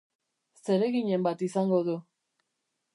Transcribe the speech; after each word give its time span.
Zereginen 0.69 1.27
bat 1.29 1.45
izango 1.49 1.85
du. 1.91 1.99